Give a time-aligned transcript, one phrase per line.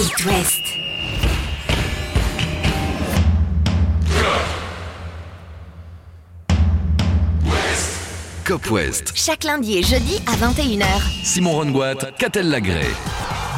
[0.00, 0.62] It West.
[8.44, 9.12] Cop West.
[9.16, 10.84] Chaque lundi et jeudi à 21h.
[11.24, 12.86] Simon Rongoat, Catel Lagré.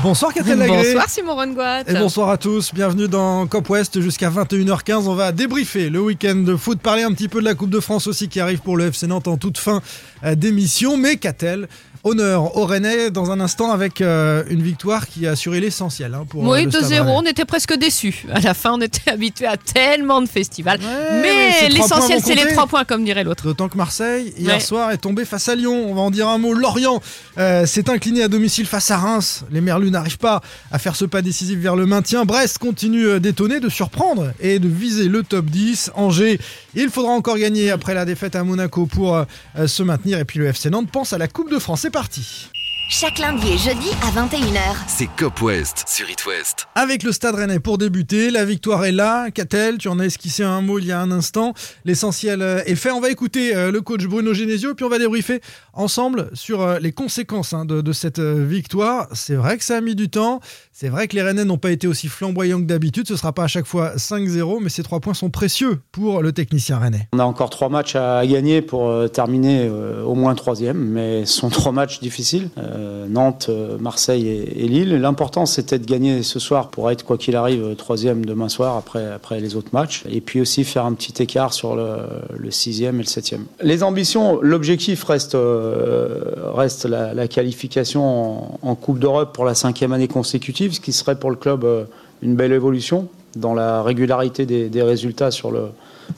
[0.02, 0.76] Bonsoir Catel Lagré.
[0.94, 1.80] Bonsoir Simon Rongoat.
[1.86, 5.06] Et bonsoir à tous, bienvenue dans Cop West jusqu'à 21h15.
[5.08, 7.80] On va débriefer le week-end de foot, parler un petit peu de la Coupe de
[7.80, 9.82] France aussi qui arrive pour le FC Nantes en toute fin
[10.24, 10.96] euh, d'émission.
[10.96, 11.68] Mais Catel,
[12.02, 16.14] honneur au Rennais dans un instant avec euh, une victoire qui a assuré l'essentiel.
[16.14, 17.12] hein, pour, euh, Oui, le Stade 2-0, Rennais.
[17.16, 18.24] on était presque déçus.
[18.32, 20.80] À la fin, on était habitué à tellement de festivals.
[20.80, 23.44] Ouais, mais l'essentiel, c'est les trois points, comme dirait l'autre.
[23.44, 24.60] D'autant que Marseille, hier Ouais.
[24.60, 25.84] soir, est tombé face à Lyon.
[25.90, 26.54] On va en dire un mot.
[26.54, 27.02] Lorient
[27.36, 29.44] euh, s'est incliné à domicile face à Reims.
[29.50, 30.40] Les Merlus n'arrivent pas
[30.70, 32.24] à faire ce pas décisif vers le maintien.
[32.24, 35.92] Brest continue euh, d'étonner, de surprendre et de viser le top 10.
[35.94, 36.40] Angers,
[36.74, 39.24] il faudra encore gagner après la défaite à Monaco pour euh,
[39.56, 40.18] euh, se maintenir.
[40.18, 41.80] Et puis le FC Nantes pense à la Coupe de France.
[41.82, 42.50] C'est parti.
[42.92, 44.74] Chaque lundi et jeudi à 21h.
[44.88, 46.66] C'est Cop West sur It West.
[46.74, 49.30] Avec le Stade Rennais pour débuter, la victoire est là.
[49.30, 51.54] Catel, tu en as esquissé un mot il y a un instant.
[51.84, 52.90] L'essentiel euh, est fait.
[52.90, 55.40] On va écouter euh, le coach Bruno Genesio, puis on va débriefer
[55.72, 59.06] ensemble sur euh, les conséquences hein, de, de cette victoire.
[59.12, 60.40] C'est vrai que ça a mis du temps.
[60.72, 63.06] C'est vrai que les Rennais n'ont pas été aussi flamboyants que d'habitude.
[63.06, 66.32] Ce sera pas à chaque fois 5-0, mais ces trois points sont précieux pour le
[66.32, 67.08] technicien Rennais.
[67.12, 71.50] On a encore trois matchs à gagner pour terminer au moins troisième, mais ce sont
[71.50, 72.50] trois matchs difficiles.
[72.79, 74.94] Euh, Nantes, euh, Marseille et, Lille.
[74.96, 78.76] L'important, c'était de gagner ce soir pour être, quoi qu'il arrive, euh, troisième demain soir
[78.76, 80.04] après, après les autres matchs.
[80.08, 83.44] Et puis aussi faire un petit écart sur le, sixième et le septième.
[83.62, 86.20] Les ambitions, l'objectif reste, euh,
[86.54, 91.30] reste la, qualification en, Coupe d'Europe pour la cinquième année consécutive, ce qui serait pour
[91.30, 91.84] le club euh,
[92.22, 95.66] une belle évolution dans la régularité des, des résultats sur le,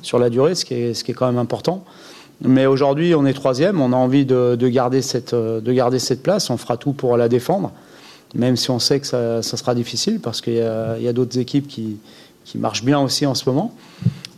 [0.01, 1.85] sur la durée, ce qui est, ce qui est quand même important.
[2.45, 5.99] Mais aujourd'hui, on est troisième, on a envie de, de garder cette, euh, de garder
[5.99, 7.71] cette place, on fera tout pour la défendre,
[8.35, 11.13] même si on sait que ça, sera difficile parce qu'il y a, il y a
[11.13, 11.99] d'autres équipes qui,
[12.45, 13.73] qui marchent bien aussi en ce moment.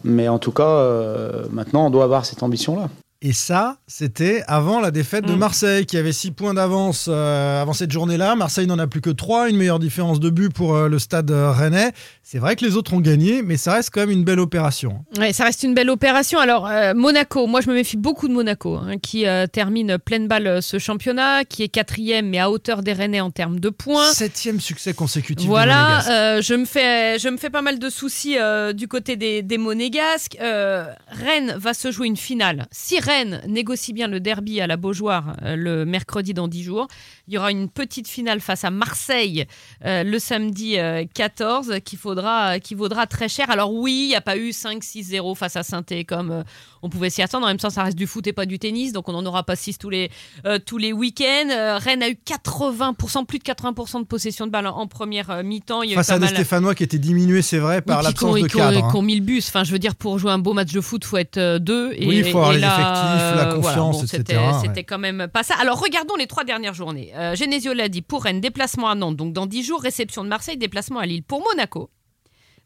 [0.04, 2.90] Mais en tout cas, euh, maintenant, on doit avoir cette ambition-là.
[3.26, 5.38] Et ça, c'était avant la défaite de Mm.
[5.38, 8.36] Marseille, qui avait 6 points d'avance euh, avant cette journée-là.
[8.36, 11.30] Marseille n'en a plus que 3, une meilleure différence de but pour euh, le stade
[11.30, 11.92] euh, rennais.
[12.22, 15.06] C'est vrai que les autres ont gagné, mais ça reste quand même une belle opération.
[15.18, 16.38] Ouais, ça reste une belle opération.
[16.38, 20.78] Alors, Monaco, moi je me méfie beaucoup de Monaco, hein, qui termine pleine balle ce
[20.78, 24.12] championnat, qui est quatrième, mais à hauteur des Rennais en termes de points.
[24.12, 25.46] Septième succès consécutif.
[25.46, 28.36] Voilà, je me fais, je me fais pas mal de soucis
[28.74, 30.38] du côté des, des Monégasques.
[30.40, 32.66] Rennes va se jouer une finale.
[32.72, 33.13] Si Rennes
[33.46, 36.88] négocie bien le derby à la Beaujoire euh, le mercredi dans 10 jours,
[37.28, 39.46] il y aura une petite finale face à Marseille
[39.84, 43.50] euh, le samedi euh, 14 qui faudra, qui vaudra très cher.
[43.50, 46.42] Alors oui, il n'y a pas eu 5-6-0 face à saint comme euh,
[46.82, 47.44] on pouvait s'y attendre.
[47.46, 49.42] En même temps, ça reste du foot et pas du tennis, donc on n'en aura
[49.42, 50.10] pas 6 tous les,
[50.46, 51.48] euh, tous les week-ends.
[51.50, 55.42] Euh, Rennes a eu 80%, plus de 80% de possession de balle en, première euh,
[55.42, 55.82] mi-temps.
[55.94, 58.84] Face à des mal- Stéphanois qui étaient diminués, c'est vrai, par Oui, l'absence de cadre.
[58.84, 58.88] hein.
[58.90, 59.48] qu'on mis le bus.
[59.48, 61.92] Enfin, je veux dire, pour jouer un beau match de foot, faut être euh, deux.
[61.96, 64.80] Et, Oui, il faut avoir et les là, effectifs, la euh, confiance, bon, etc., C'était
[64.80, 64.84] ouais.
[64.84, 65.54] quand même pas ça.
[65.60, 67.12] Alors, regardons les trois dernières journées.
[67.16, 69.16] Euh, Genesio l'a dit, pour Rennes, déplacement à Nantes.
[69.16, 71.22] Donc, dans 10 jours, réception de Marseille, déplacement à Lille.
[71.22, 71.90] Pour Monaco,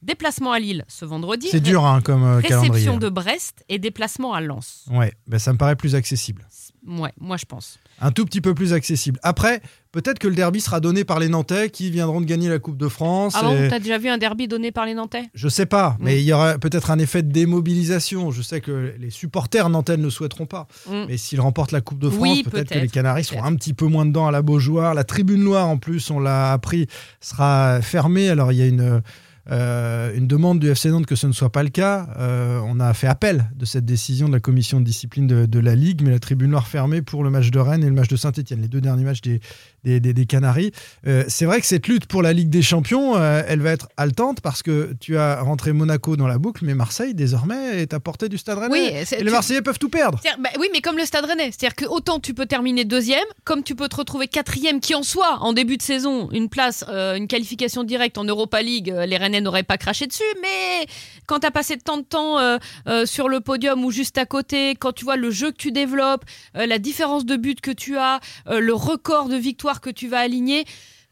[0.03, 1.49] déplacement à Lille ce vendredi.
[1.51, 2.73] C'est dur hein, comme euh, calendrier.
[2.73, 4.85] Réception de Brest et déplacement à Lens.
[4.91, 6.47] Ouais, ben, ça me paraît plus accessible.
[6.87, 7.79] Ouais, moi je pense.
[8.01, 9.19] Un tout petit peu plus accessible.
[9.25, 9.61] Après,
[9.93, 12.79] peut-être que le derby sera donné par les Nantais qui viendront de gagner la Coupe
[12.79, 13.35] de France.
[13.37, 15.25] Ah bon, et- t'as déjà vu un derby donné par les Nantais?
[15.35, 16.05] Je sais pas, Mm.
[16.05, 18.31] mais il y aura peut-être un effet de démobilisation.
[18.31, 20.69] Je sais que les supporters nantais ne le souhaiteront pas.
[20.89, 21.05] Mm.
[21.09, 23.75] Mais s'ils remportent la Coupe de France, Oui, peut-être que les Canaries seront un petit
[23.75, 24.95] peu moins dedans à la Beaujoire.
[24.95, 26.87] La tribune noire, en plus, on l'a appris,
[27.21, 28.29] sera fermée.
[28.31, 29.03] Alors il y a une,
[29.51, 32.09] euh, une demande du FC Nantes que ce ne soit pas le cas.
[32.19, 35.59] Euh, on a fait appel de cette décision de la commission de discipline de, de
[35.59, 38.09] la Ligue, mais la tribune noire fermée pour le match de Rennes et le match
[38.09, 39.41] de Saint-Etienne, les deux derniers matchs des,
[39.85, 40.73] des, des- des Canaries.
[41.07, 44.41] Euh, c'est vrai que cette lutte pour la Ligue des Champions, elle va être haletante
[44.41, 48.29] parce que tu as rentré Monaco dans la boucle, mais Marseille, désormais, est à portée
[48.29, 48.73] du stade Rennais.
[48.73, 50.21] Oui, et les tu- Marseillais peuvent tout perdre.
[50.43, 53.63] Bah oui, mais comme le Stade Rennais, c'est-à-dire que autant tu peux terminer deuxième, comme
[53.63, 57.27] tu peux te retrouver quatrième, qui en soit en début de saison une place, une
[57.27, 60.23] qualification directe en Europa League, les Rennais n'auraient pas craché dessus.
[60.43, 60.87] Mais
[61.27, 64.75] quand t'as passé tant de temps euh, euh, sur le podium ou juste à côté,
[64.75, 66.25] quand tu vois le jeu que tu développes,
[66.57, 70.21] euh, la différence de but que tu as, le record de victoire que tu vas
[70.21, 70.65] aligner.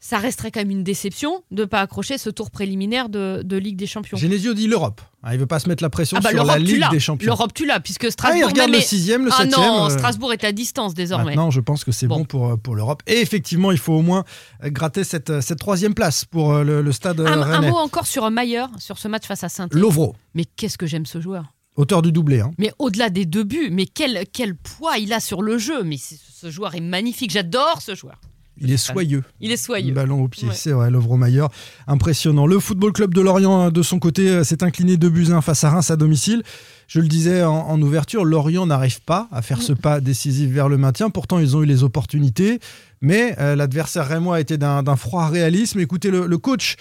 [0.09, 3.57] Ça resterait quand même une déception de ne pas accrocher ce tour préliminaire de, de
[3.57, 4.17] Ligue des Champions.
[4.17, 5.01] Genesio dit l'Europe.
[5.21, 7.27] Hein, il veut pas se mettre la pression Ah bah sur la Ligue des Champions.
[7.27, 9.87] l'Europe tu l'as, puisque Ah, il Strasbourg regarde même le est- sixième, le Ah non,
[9.87, 11.25] euh, Strasbourg est à distance désormais.
[11.35, 12.23] Maintenant, je pense que c'est bon, Bon.
[12.23, 13.03] pour, euh, pour l'Europe.
[13.05, 14.23] Et effectivement, il faut au moins
[14.63, 18.63] euh, gratter cette, cette troisième place pour le, le stade Un, mot encore sur Mayer,
[18.77, 22.13] sur ce match face à saint Lovro, Mais qu'est-ce que j'aime ce joueur auteur du
[22.13, 22.39] doublé.
[22.39, 22.51] hein.
[22.57, 25.83] Mais au-delà des deux buts, mais quel, quel poids il a sur le jeu.
[25.83, 28.21] Mais ce joueur est magnifique, j'adore ce joueur.
[28.59, 29.23] Il est soyeux.
[29.39, 29.93] Il est soyeux.
[29.93, 30.53] Ballon au pied, Ouais.
[30.55, 31.45] c'est vrai, Lovromayer.
[31.87, 32.47] Impressionnant.
[32.47, 35.63] Le Football Club de Lorient, de son côté, euh, s'est incliné 2 buts 1 face
[35.63, 36.43] à Reims à domicile.
[36.87, 40.69] Je le disais en, en ouverture, Lorient n'arrive pas à faire ce pas décisif vers
[40.69, 41.09] le maintien.
[41.09, 42.59] Pourtant, ils ont eu les opportunités.
[43.01, 45.79] Mais euh, l'adversaire rémois a été d'un froid réalisme.
[45.79, 46.75] Écoutez le, coach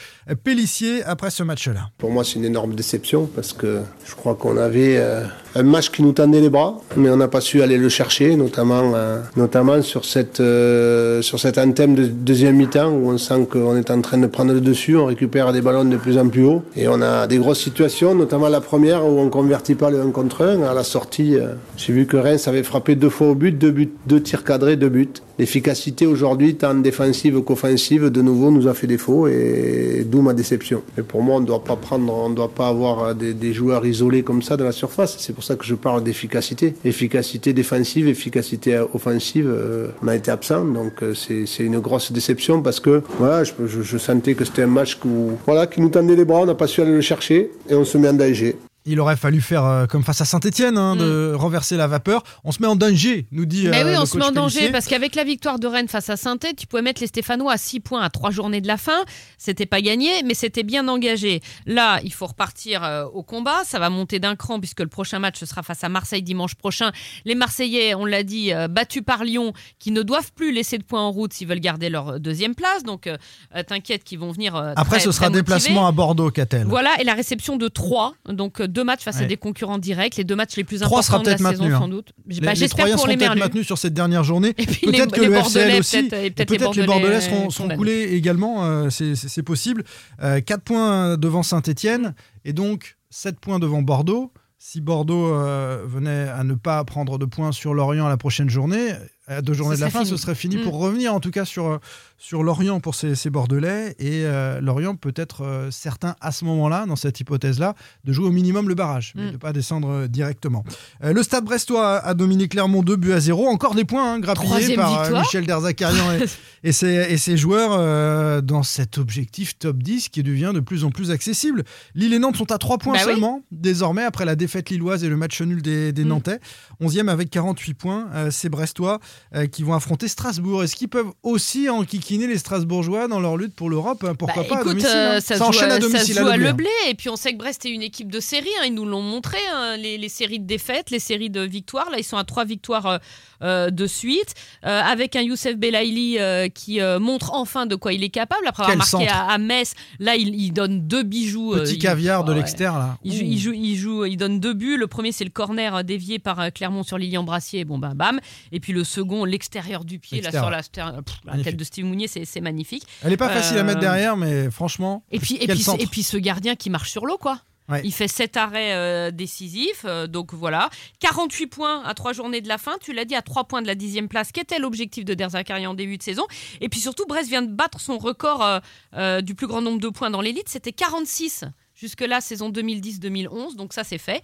[0.45, 1.91] Pellissier après ce match-là.
[1.99, 5.25] Pour moi, c'est une énorme déception parce que je crois qu'on avait euh,
[5.55, 8.37] un match qui nous tendait les bras, mais on n'a pas su aller le chercher,
[8.37, 13.77] notamment, euh, notamment sur cette sur cet anthème de deuxième mi-temps où on sent qu'on
[13.77, 16.45] est en train de prendre le dessus, on récupère des ballons de plus en plus
[16.45, 20.01] haut et on a des grosses situations, notamment la première où on convertit pas le
[20.01, 20.63] 1 contre 1.
[20.63, 21.37] À la sortie,
[21.77, 24.77] j'ai vu que Reims avait frappé deux fois au but, deux buts, deux tirs cadrés,
[24.77, 25.09] deux buts.
[25.39, 30.83] L'efficacité aujourd'hui, tant défensive qu'offensive, de nouveau nous a fait défaut et d'où ma déception.
[30.97, 33.87] Mais pour moi, on ne doit pas prendre, on ne doit pas avoir des, joueurs
[33.87, 35.17] isolés comme ça dans la surface.
[35.19, 36.75] C'est pour ça que je parle d'efficacité.
[36.85, 40.65] Efficacité défensive, efficacité offensive, euh, on a été absent.
[40.65, 44.99] Donc euh, c'est une grosse déception parce que voilà, je, sentais que c'était un match
[45.05, 47.75] où, voilà, qui nous tendait les bras, on n'a pas su aller le chercher et
[47.75, 48.57] on se met en danger.
[48.87, 52.23] Il aurait fallu faire euh, comme face à Saint-Etienne, de renverser la vapeur.
[52.45, 53.67] On se met en danger, nous dit.
[53.69, 54.73] Mais euh, oui, le on se met en danger Pellissier.
[54.73, 57.57] parce qu'avec la victoire de Rennes face à saint tu pouvais mettre les Stéphanois à
[57.57, 59.05] 6 points à 3 journées de la fin.
[59.39, 61.41] C'était pas gagné, mais c'était bien engagé.
[61.67, 63.63] Là, il faut repartir euh, au combat.
[63.65, 66.55] Ça va monter d'un cran puisque le prochain match ce sera face à Marseille dimanche
[66.55, 66.93] prochain.
[67.25, 70.85] Les Marseillais, on l'a dit, euh, battus par Lyon, qui ne doivent plus laisser de
[70.85, 72.83] points en route s'ils veulent garder leur deuxième place.
[72.85, 73.17] Donc, euh,
[73.57, 74.55] euh, t'inquiète qu'ils vont venir.
[74.55, 76.67] euh, Après, très- ce sera déplacement à Bordeaux, Catel.
[76.69, 78.15] Voilà, et la réception de 3.
[78.29, 81.01] Donc, euh, deux matchs face à des concurrents directs, les deux matchs les plus Trois
[81.01, 81.79] importants de la peut-être saison, maintenu, hein.
[81.81, 82.13] sans doute.
[82.27, 83.41] Les, Bah, les J'espère pour seront les Merlus.
[83.41, 84.55] maintenus sur cette dernière journée.
[84.59, 86.03] Et puis les, Peut-être que les le FCL aussi.
[86.09, 87.79] peut-être, peut-être peut-être les Bordelais seront, seront condamnés.
[87.79, 89.85] coulés également, euh, c'est- possible.
[90.21, 92.15] 4 points devant Saint-Etienne
[92.45, 94.33] et donc 7 points devant Bordeaux.
[94.59, 98.49] Si Bordeaux euh, venait à ne pas prendre de points sur Lorient à la prochaine
[98.51, 98.89] journée,
[99.27, 100.11] à deux journées de la fin, fini.
[100.11, 100.63] ce serait fini Mm.
[100.63, 101.79] pour revenir en tout cas sur, euh,
[102.19, 103.97] sur Lorient pour ces, ces Bordelais.
[103.99, 107.75] Et euh, Lorient peut être euh, certain à ce moment-là, dans cette hypothèse-là,
[108.05, 109.27] de jouer au minimum le barrage, mais Mm.
[109.29, 110.65] de ne pas descendre euh, directement.
[111.03, 113.49] Euh, le Stade Brestois a dominé Clermont 2 buts à 0.
[113.49, 115.11] Encore des points hein, grappillés par.
[115.11, 116.25] Michel Derzakarian et,
[116.69, 120.91] et ses, et ses joueurs dans cet objectif top 10 qui devient de plus en
[120.91, 121.65] plus accessible.
[121.95, 123.13] Lille et Nantes sont à 3 points Bah oui.
[123.13, 126.09] seulement, désormais, après la défaite lilloise et le match nul des, des Mm.
[126.09, 126.41] Nantais.
[126.81, 129.01] 11e avec 48 points, euh, ces Brestois
[129.35, 130.63] euh, qui vont affronter Strasbourg.
[130.65, 134.49] Est-ce qu'ils peuvent aussi enquiquiner les Strasbourgeois dans leur lutte pour l'Europe hein, Pourquoi Bah,
[134.49, 135.21] pas à écoute, domicile euh, hein.
[135.21, 136.51] ça, Ça enchaîne à, à ça domicile à joue à Leblé, hein.
[136.53, 136.69] Leblé.
[136.91, 138.49] Et puis on sait que Brest est une équipe de série.
[138.61, 139.39] hein, ils nous l'ont montré,
[139.79, 141.91] les, les séries de défaites, les séries de victoires.
[141.91, 143.01] Là, ils sont à trois victoires
[143.43, 144.35] euh, de suite.
[144.65, 148.47] euh, avec un Youssef Belaïli euh, qui montre enfin de quoi il est capable.
[148.47, 151.53] Après avoir Quel marqué à, à Metz, là, il, il donne deux bijoux.
[151.55, 152.39] Petit il- caviar de ouais.
[152.39, 152.99] l'externe là.
[153.05, 154.77] Il joue, il, joue, il, joue- il donne deux buts.
[154.77, 157.65] Le premier, c'est le corner dévié par Clermont sur Lilian Brassier.
[157.65, 158.21] Bon, bah, bam.
[158.53, 160.65] Et puis le second, l'extérieur du pied, là, L'extérieur.
[160.65, 161.45] sur la, pff, la Magnifique.
[161.53, 162.85] tête de Steve Mounier, c'est magnifique.
[163.03, 165.05] Elle n'est pas facile à Euh, mettre derrière, mais franchement.
[165.11, 165.83] Et puis, et, puis, centre.
[165.83, 167.41] et puis ce gardien qui marche sur l'eau, quoi.
[167.69, 167.81] Ouais.
[167.83, 170.71] Il fait 7 arrêts euh, décisifs, euh, donc voilà.
[171.01, 173.67] 48 points à 3 journées de la fin, tu l'as dit, à 3 points de
[173.67, 176.23] la dixième place, qui était l'objectif de Derzakarian en début de saison.
[176.61, 178.61] Et puis surtout, Brest vient de battre son record
[178.95, 181.45] euh, du plus grand nombre de points dans l'élite, c'était 46.
[181.77, 184.23] Jusque-là, saison 2010-2011, donc ça c'est fait.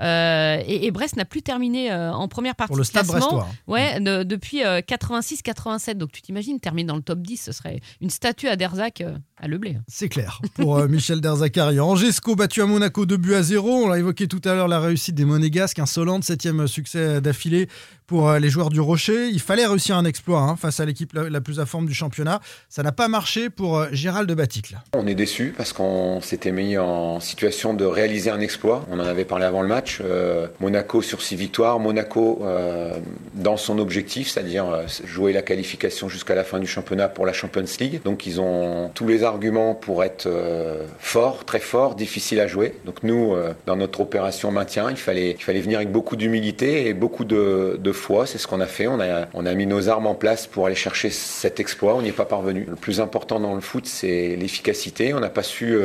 [0.00, 3.06] Euh, et, et Brest n'a plus terminé euh, en première partie Pour le de Stade
[3.06, 3.28] classement.
[3.30, 3.48] Brestois.
[3.66, 5.94] Ouais, de- depuis euh, 86-87.
[5.94, 9.16] Donc tu t'imagines, terminer dans le top 10, ce serait une statue à Derzak euh,
[9.38, 9.76] à Leblé.
[9.88, 11.86] C'est clair pour euh, Michel Derzakarian.
[11.86, 13.68] Angesco battu à Monaco 2 buts à 0.
[13.84, 17.68] On l'a évoqué tout à l'heure, la réussite des Monégasques, insolente, septième succès d'affilée
[18.06, 19.28] pour euh, les joueurs du Rocher.
[19.30, 21.94] Il fallait réussir un exploit hein, face à l'équipe la, la plus à forme du
[21.94, 22.40] championnat.
[22.68, 24.78] Ça n'a pas marché pour euh, Gérald de Baticle.
[24.94, 28.84] On est déçu parce qu'on s'était mis en situation de réaliser un exploit.
[28.90, 30.00] On en avait parlé avant le match.
[30.04, 31.78] Euh, Monaco sur six victoires.
[31.78, 32.92] Monaco euh,
[33.34, 37.32] dans son objectif, c'est-à-dire euh, jouer la qualification jusqu'à la fin du championnat pour la
[37.32, 38.00] Champions League.
[38.04, 40.28] Donc ils ont tous les arguments pour être
[40.98, 42.74] forts, très forts, difficiles à jouer.
[42.84, 43.34] Donc nous,
[43.66, 47.78] dans notre opération maintien, il fallait, il fallait venir avec beaucoup d'humilité et beaucoup de,
[47.80, 48.26] de foi.
[48.26, 48.86] C'est ce qu'on a fait.
[48.86, 51.94] On a, on a mis nos armes en place pour aller chercher cet exploit.
[51.94, 52.66] On n'y est pas parvenu.
[52.68, 55.14] Le plus important dans le foot, c'est l'efficacité.
[55.14, 55.76] On n'a pas su,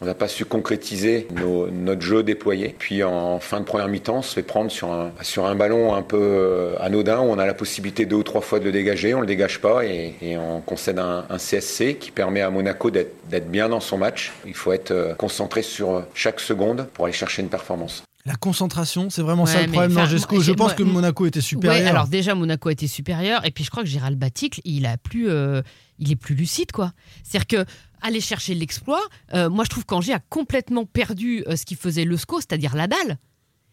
[0.00, 2.74] on n'a pas su concrétiser nos- notre jeu déployé.
[2.78, 5.94] Puis en fin de première mi-temps, on se fait prendre sur un, sur un ballon
[5.94, 8.72] un peu euh, anodin où on a la possibilité deux ou trois fois de le
[8.72, 9.14] dégager.
[9.14, 12.90] On le dégage pas et, et on concède un, un CSC qui permet à Monaco
[12.90, 14.32] d'être bien dans son match.
[14.46, 18.02] Il faut être euh, concentré sur chaque seconde pour aller chercher une performance.
[18.26, 20.40] La concentration, c'est vraiment ça le problème enfin, d'Angesco.
[20.40, 21.82] Je pense moi- que Monaco était supérieur.
[21.82, 24.98] Ouais, alors déjà Monaco été supérieur et puis je crois que Gérald Baticle, il a
[24.98, 25.62] plus euh,
[25.98, 26.92] il est plus lucide quoi.
[27.22, 27.70] C'est-à-dire que
[28.02, 29.02] aller chercher l'exploit,
[29.34, 32.74] euh, moi je trouve qu'Angers a complètement perdu euh, ce qui faisait le SCO, c'est-à-dire
[32.76, 33.18] la dalle.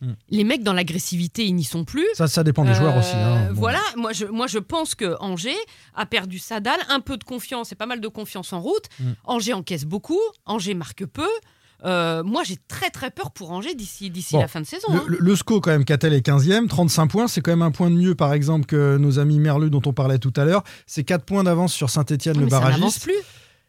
[0.02, 0.12] Mm.
[0.30, 2.06] Les mecs dans l'agressivité, ils n'y sont plus.
[2.16, 3.16] Ça, ça dépend des joueurs Euh, aussi.
[3.16, 3.48] hein.
[3.54, 3.60] Bon.
[3.62, 5.56] Voilà, moi je, moi je pense que Angers
[5.96, 8.86] a perdu sa dalle, un peu de confiance et pas mal de confiance en route.
[9.00, 9.12] Mm.
[9.24, 11.28] Angers encaisse beaucoup, Angers marque peu.
[11.84, 14.88] Euh, moi j'ai très très peur pour Angers d'ici d'ici Bon, la fin de saison.
[14.92, 15.04] Le, hein.
[15.08, 17.28] le- le SCO, quand même, Catel est 15e, 35 points.
[17.28, 19.94] C'est quand même un point de mieux, par exemple, que nos amis Merlu, dont on
[19.94, 20.64] parlait tout à l'heure.
[20.88, 23.04] C'est 4 points d'avance sur Saint-Etienne, Ouais, le mais ça n'avance barragiste.
[23.04, 23.14] plus.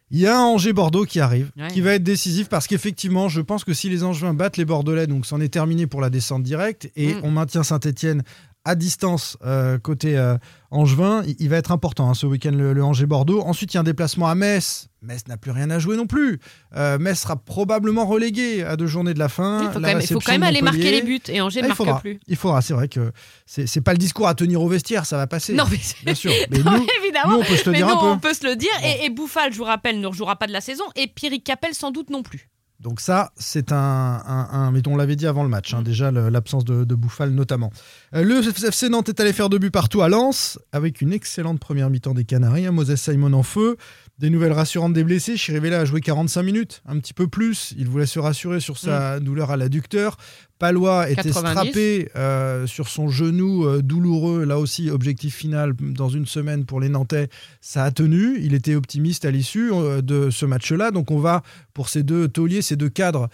[0.09, 1.67] Il y a un Angers-Bordeaux qui arrive, Ouais.
[1.67, 5.05] qui va être décisif parce qu'effectivement, je pense que si les Angevins battent les Bordelais,
[5.05, 7.19] donc c'en est terminé pour la descente directe, et Mm.
[7.23, 8.23] on maintient Saint-Etienne
[8.67, 10.37] à distance euh, côté euh,
[10.71, 13.41] Angevin, il, il va être important hein, ce week-end le, le Angers-Bordeaux.
[13.41, 14.89] Ensuite, il y a un déplacement à Metz.
[15.01, 16.39] Metz n'a plus rien à jouer non plus.
[16.75, 19.63] Euh, Metz sera probablement relégué à deux journées de la fin.
[19.63, 21.67] Il faut, La quand même, faut quand aller marquer les buts et Angers Ah, ne
[21.67, 21.99] il marque faudra.
[22.01, 22.19] plus.
[22.27, 23.11] Il faudra, c'est vrai que
[23.45, 25.53] c'est pas le discours à tenir au vestiaire, ça va passer.
[25.53, 26.31] Non, mais, Bien sûr.
[26.51, 27.33] Mais Non, nous, évidemment.
[27.35, 28.07] nous, on peut se le mais dire non, un peu.
[28.07, 28.71] on peut se le dire.
[28.83, 30.83] Et, et Bouffal, je vous rappelle, ne rejouera pas de la saison.
[30.95, 32.49] Et Pierrick Capel, sans doute non plus.
[32.79, 35.77] Donc ça, c'est un, un, un- mais on l'avait dit avant le match, Mm.
[35.77, 37.71] hein, déjà le- l'absence de, de Bouffal notamment.
[38.13, 41.59] Euh, le FC Nantes est allé faire deux buts partout à Lens, avec une excellente
[41.59, 43.77] première mi-temps des Canaries, hein, Moses Simon en feu,
[44.19, 47.87] des nouvelles rassurantes des blessés, Chirivella a joué 45 minutes, un petit peu plus, il
[47.87, 50.17] voulait se rassurer sur sa douleur à l'adducteur.
[50.57, 51.51] Palois était 90.
[51.51, 56.79] strappé euh, sur son genou euh, douloureux, là aussi objectif final dans une semaine pour
[56.79, 57.29] les Nantais,
[57.61, 61.43] ça a tenu, il était optimiste à l'issue euh, de ce match-là, donc on va
[61.75, 63.29] pour ces deux tauliers, ces deux cadres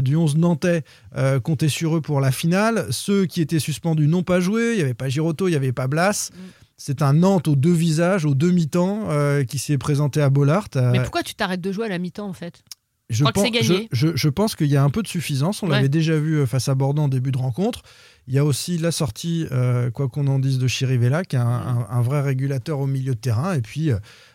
[0.00, 0.82] du 11 nantais,
[1.42, 2.86] compter sur eux pour la finale.
[2.88, 4.70] Ceux qui étaient suspendus n'ont pas joué.
[4.72, 6.30] Il n'y avait pas Giroto, il n'y avait pas Blas.
[6.32, 6.61] Mm.
[6.84, 10.66] C'est un Nantes aux deux visages, aux deux mi-temps, euh, qui s'est présenté à Bollard.
[10.74, 12.64] Euh, Mais pourquoi tu t'arrêtes de jouer à la mi-temps en fait?
[13.08, 13.88] Je, que pense, c'est gagné.
[13.92, 15.62] je, je- je pense qu'il y a un peu de suffisance.
[15.62, 15.76] On Ouais.
[15.76, 17.82] l'avait déjà vu euh, face à Bordeaux en début de rencontre.
[18.26, 21.38] Il y a aussi la sortie, euh, quoi qu'on en dise, de Chirivella, qui est
[21.38, 23.54] un, un- un vrai régulateur au milieu de terrain.
[23.54, 23.90] Et puis,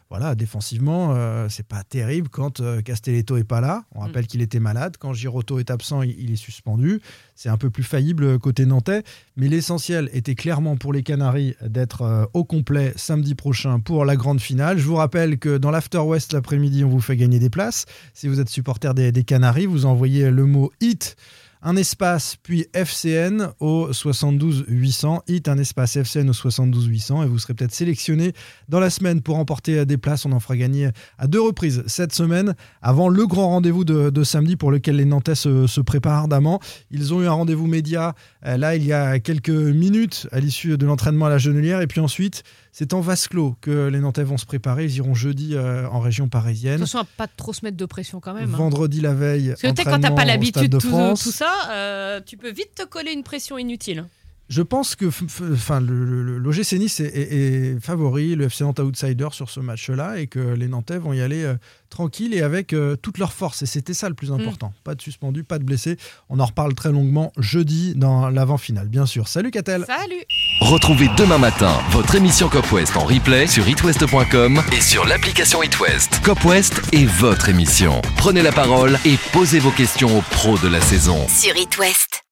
[0.09, 3.83] voilà, défensivement, euh, c'est pas terrible quand euh, Castelletto est pas là.
[3.93, 4.95] On rappelle qu'il était malade.
[4.97, 7.01] Quand Giroto est absent, il, il est suspendu.
[7.35, 9.03] C'est un peu plus faillible euh, côté nantais.
[9.35, 14.15] Mais l'essentiel était clairement pour les Canaries d'être euh, au complet samedi prochain pour la
[14.15, 14.77] grande finale.
[14.77, 17.85] Je vous rappelle que dans l'After West l'après-midi, on vous fait gagner des places.
[18.13, 21.17] Si vous êtes supporter des, des Canaries, vous envoyez le mot HIT,
[21.61, 25.23] un espace, puis FCN au 72 800.
[25.27, 27.23] HIT, un espace FCN au 72 800.
[27.23, 28.33] Et vous serez peut-être sélectionné
[28.69, 30.25] dans la semaine pour emporter des places.
[30.25, 34.23] On en fera gagner à deux reprises cette semaine avant le grand rendez-vous de, de
[34.23, 36.59] samedi pour lequel les Nantais se, se préparent ardemment.
[36.91, 38.13] Ils ont eu un rendez-vous média
[38.45, 41.81] euh, là il y a quelques minutes à l'issue de l'entraînement à la Genelière.
[41.81, 44.85] Et puis ensuite, c'est en vase clos que les Nantais vont se préparer.
[44.85, 46.75] Ils iront jeudi euh, en région parisienne.
[46.75, 48.53] Attention à pas trop se mettre de pression quand même.
[48.53, 48.57] hein.
[48.57, 49.49] Vendredi la veille.
[49.49, 52.38] Parce que tu sais, quand t'as pas l'habitude de de tout, tout ça, euh, tu
[52.38, 54.06] peux vite te coller une pression inutile.
[54.50, 55.06] Je pense que
[55.54, 57.34] enfin, le, le- le- l'OGC Nice est, est-
[57.75, 61.20] est favori, le FC Nantes outsider sur ce match-là, et que les Nantais vont y
[61.22, 61.56] aller euh,
[61.89, 63.62] tranquille et avec euh, toute leur force.
[63.62, 64.72] Et c'était ça le plus important.
[64.86, 65.98] Pas de suspendus, pas de blessés.
[66.30, 69.27] On en reparle très longuement jeudi dans l'avant-finale, bien sûr.
[69.27, 70.24] Salut Catel Salut
[70.62, 76.22] Retrouvez demain matin votre émission Cop West en replay sur itwest.com et sur l'application itwest.
[76.24, 78.01] Cop West est votre émission.
[78.16, 81.27] Prenez la parole et posez vos questions aux pros de la saison.
[81.27, 82.24] Sur It West.